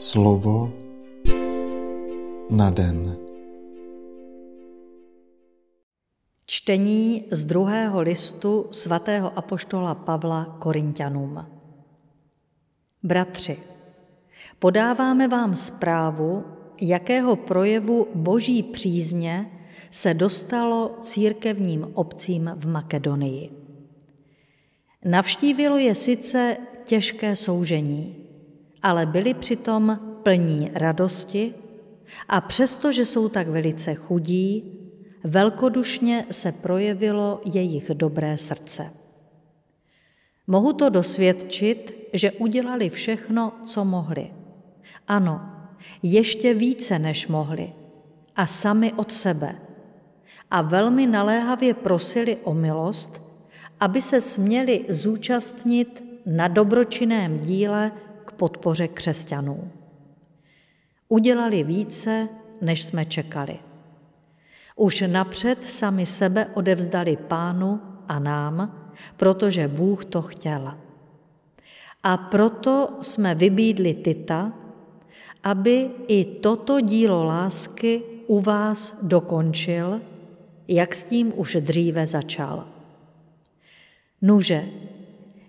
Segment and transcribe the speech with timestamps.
[0.00, 0.72] Slovo
[2.50, 3.16] na den.
[6.46, 11.46] Čtení z druhého listu svatého apoštola Pavla Korintianům.
[13.02, 13.58] Bratři,
[14.58, 16.44] podáváme vám zprávu,
[16.80, 19.50] jakého projevu boží přízně
[19.90, 23.50] se dostalo církevním obcím v Makedonii.
[25.04, 28.19] Navštívilo je sice těžké soužení,
[28.82, 31.54] ale byli přitom plní radosti
[32.28, 34.78] a přesto, že jsou tak velice chudí,
[35.24, 38.90] velkodušně se projevilo jejich dobré srdce.
[40.46, 44.30] Mohu to dosvědčit, že udělali všechno, co mohli.
[45.08, 45.40] Ano,
[46.02, 47.72] ještě více, než mohli.
[48.36, 49.58] A sami od sebe.
[50.50, 53.22] A velmi naléhavě prosili o milost,
[53.80, 57.92] aby se směli zúčastnit na dobročinném díle
[58.40, 59.70] podpoře křesťanů.
[61.08, 62.28] Udělali více,
[62.60, 63.56] než jsme čekali.
[64.76, 68.56] Už napřed sami sebe odevzdali pánu a nám,
[69.16, 70.72] protože Bůh to chtěl.
[72.02, 74.52] A proto jsme vybídli Tita,
[75.44, 80.00] aby i toto dílo lásky u vás dokončil,
[80.68, 82.68] jak s tím už dříve začal.
[84.22, 84.64] Nuže,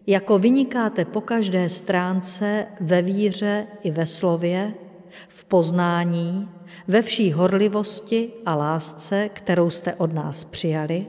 [0.08, 4.74] jako vynikáte po každé stránce ve víře i ve slově,
[5.28, 6.50] v poznání,
[6.88, 11.06] ve vší horlivosti a lásce, kterou jste od nás přijali,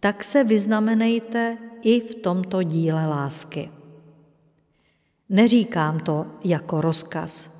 [0.00, 3.70] tak se vyznamenejte i v tomto díle lásky.
[5.28, 7.50] Neříkám to jako rozkaz,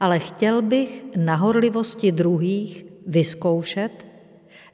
[0.00, 4.06] ale chtěl bych na horlivosti druhých vyzkoušet,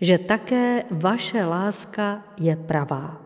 [0.01, 3.22] že také vaše láska je pravá.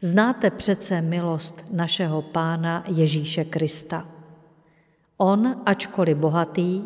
[0.00, 4.08] Znáte přece milost našeho Pána Ježíše Krista.
[5.16, 6.82] On, ačkoliv bohatý,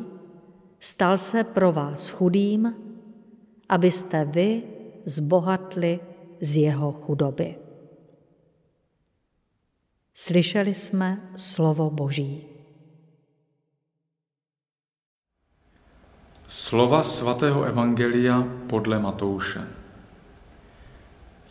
[0.80, 2.74] stal se pro vás chudým,
[3.68, 4.62] abyste vy
[5.04, 6.00] zbohatli
[6.40, 7.56] z jeho chudoby.
[10.14, 12.44] Slyšeli jsme slovo Boží.
[16.48, 19.81] Slova svatého Evangelia podle Matouše.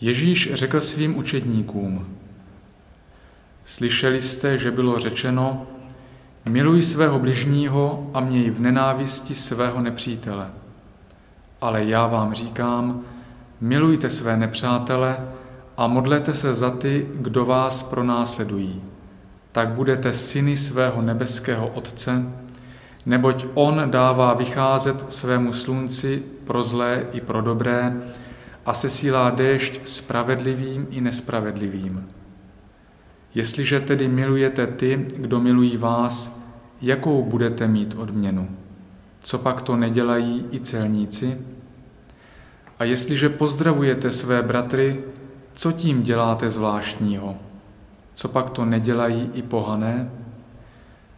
[0.01, 2.07] Ježíš řekl svým učedníkům,
[3.65, 5.67] slyšeli jste, že bylo řečeno,
[6.49, 10.47] miluj svého bližního a měj v nenávisti svého nepřítele.
[11.61, 13.01] Ale já vám říkám,
[13.61, 15.17] milujte své nepřátele
[15.77, 18.81] a modlete se za ty, kdo vás pronásledují.
[19.51, 22.23] Tak budete syny svého nebeského Otce,
[23.05, 28.01] neboť On dává vycházet svému slunci pro zlé i pro dobré
[28.65, 32.09] a sesílá déšť spravedlivým i nespravedlivým.
[33.35, 36.39] Jestliže tedy milujete ty, kdo milují vás,
[36.81, 38.49] jakou budete mít odměnu?
[39.21, 41.37] Co pak to nedělají i celníci?
[42.79, 45.03] A jestliže pozdravujete své bratry,
[45.53, 47.37] co tím děláte zvláštního?
[48.13, 50.11] Co pak to nedělají i pohané?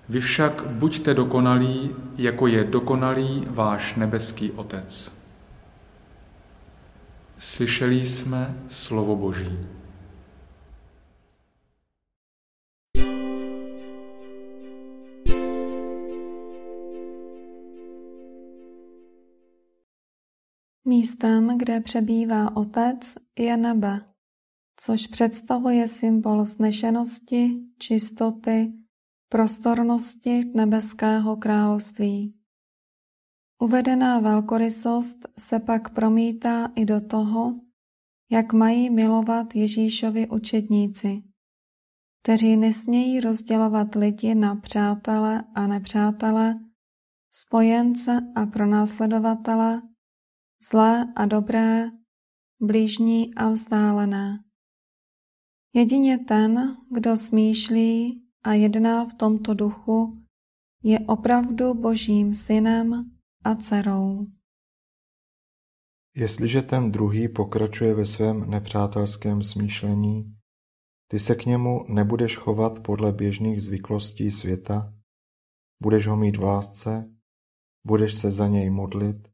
[0.10, 5.12] Vy však buďte dokonalí, jako je dokonalý váš nebeský Otec.
[7.38, 9.50] Slyšeli jsme slovo Boží.
[20.86, 24.02] Místem, kde přebývá Otec, je nebe,
[24.76, 28.74] což představuje symbol vznešenosti, čistoty,
[29.30, 32.43] prostornosti nebeského království.
[33.64, 37.56] Uvedená velkorysost se pak promítá i do toho,
[38.32, 41.24] jak mají milovat Ježíšovi učedníci,
[42.22, 46.60] kteří nesmějí rozdělovat lidi na přátele a nepřátele,
[47.32, 49.82] spojence a pronásledovatele,
[50.72, 51.86] zlé a dobré,
[52.62, 54.40] blížní a vzdálené.
[55.74, 60.14] Jedině ten, kdo smýšlí a jedná v tomto duchu,
[60.84, 63.13] je opravdu Božím synem
[63.44, 64.28] a dcerou.
[66.16, 70.38] Jestliže ten druhý pokračuje ve svém nepřátelském smýšlení,
[71.08, 74.94] ty se k němu nebudeš chovat podle běžných zvyklostí světa,
[75.82, 77.14] budeš ho mít v lásce,
[77.88, 79.28] budeš se za něj modlit,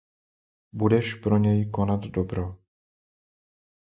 [0.74, 2.58] budeš pro něj konat dobro.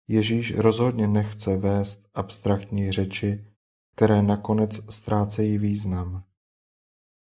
[0.09, 3.53] Ježíš rozhodně nechce vést abstraktní řeči,
[3.97, 6.25] které nakonec ztrácejí význam.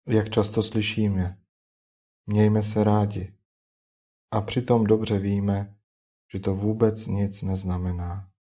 [0.07, 1.40] Jak často slyšíme,
[2.27, 3.33] Mějme se rádi.
[4.31, 5.75] A přitom dobře víme,
[6.33, 8.31] že to vůbec nic neznamená.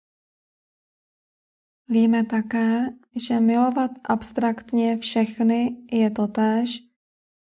[1.88, 2.86] Víme také,
[3.16, 6.78] že milovat abstraktně všechny je totéž,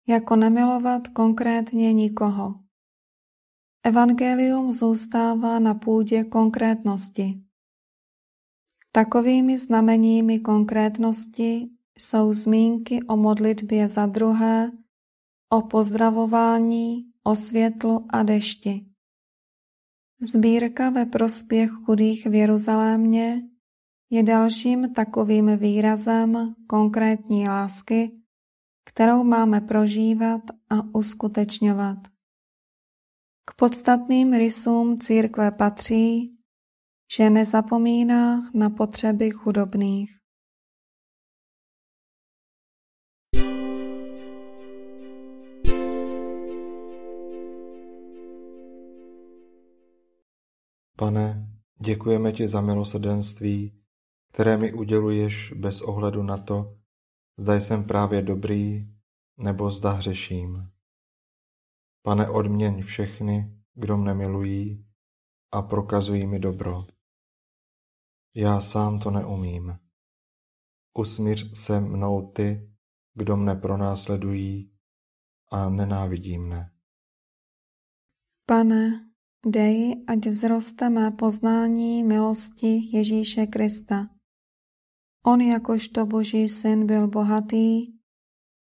[0.07, 2.55] jako nemilovat konkrétně nikoho.
[3.83, 7.33] Evangelium zůstává na půdě konkrétnosti.
[8.91, 14.71] Takovými znameními konkrétnosti jsou zmínky o modlitbě za druhé,
[15.49, 18.85] o pozdravování, o světlu a dešti.
[20.21, 23.41] Sbírka ve prospěch chudých v Jeruzalémě
[24.09, 28.11] je dalším takovým výrazem konkrétní lásky,
[28.85, 31.97] kterou máme prožívat a uskutečňovat.
[33.45, 36.37] K podstatným rysům církve patří,
[37.17, 40.24] že nezapomíná na potřeby chudobných.
[50.97, 51.49] Pane,
[51.79, 53.83] děkujeme ti za milosrdenství,
[54.31, 56.77] které mi uděluješ bez ohledu na to,
[57.37, 58.87] zda jsem právě dobrý
[59.37, 60.71] nebo zda hřeším.
[62.01, 64.85] Pane, odměň všechny, kdo mne milují
[65.51, 66.85] a prokazují mi dobro.
[68.35, 69.79] Já sám to neumím.
[70.93, 72.71] Usmíř se mnou ty,
[73.13, 74.71] kdo mne pronásledují
[75.51, 76.71] a nenávidí mne.
[78.45, 79.04] Pane,
[79.45, 84.09] dej, ať vzroste mé poznání milosti Ježíše Krista.
[85.25, 87.93] On jakožto boží syn byl bohatý,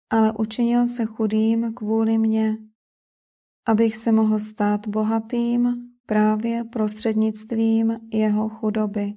[0.09, 2.57] ale učinil se chudým kvůli mně,
[3.67, 9.13] abych se mohl stát bohatým právě prostřednictvím jeho chudoby.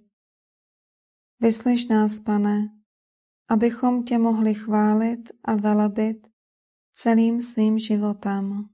[1.40, 2.68] Vyslyš nás, pane,
[3.48, 6.26] abychom tě mohli chválit a velebit
[6.92, 8.68] celým svým životem.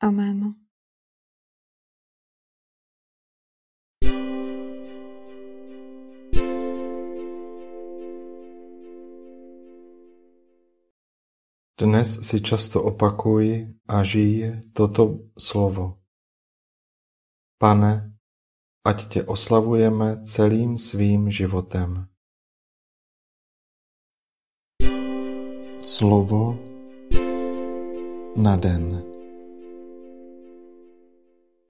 [0.00, 0.61] Amen.
[11.82, 15.98] Dnes si často opakuj a žij toto slovo.
[17.58, 18.14] Pane,
[18.86, 22.06] ať tě oslavujeme celým svým životem.
[25.82, 26.54] Slovo
[28.38, 29.11] na den.